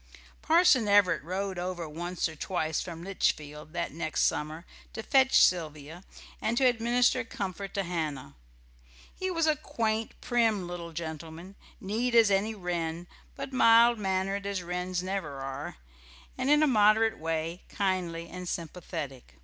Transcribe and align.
Parson 0.41 0.87
Everett 0.87 1.21
rode 1.21 1.59
over 1.59 1.87
once 1.87 2.27
or 2.27 2.35
twice 2.35 2.81
from 2.81 3.03
Litchfield 3.03 3.71
that 3.73 3.91
next 3.91 4.23
summer 4.23 4.65
to 4.93 5.03
fetch 5.03 5.39
Sylvia 5.39 6.03
and 6.41 6.57
to 6.57 6.65
administer 6.65 7.23
comfort 7.23 7.75
to 7.75 7.83
Hannah. 7.83 8.33
He 9.13 9.29
was 9.29 9.45
a 9.45 9.55
quaint, 9.55 10.13
prim 10.19 10.67
little 10.67 10.91
gentleman, 10.91 11.53
neat 11.79 12.15
as 12.15 12.31
any 12.31 12.55
wren, 12.55 13.05
but 13.35 13.53
mild 13.53 13.99
mannered 13.99 14.47
as 14.47 14.63
wrens 14.63 15.03
never 15.03 15.33
are, 15.39 15.77
and 16.35 16.49
in 16.49 16.63
a 16.63 16.67
moderate 16.67 17.19
way 17.19 17.61
kindly 17.69 18.27
and 18.27 18.49
sympathetic. 18.49 19.35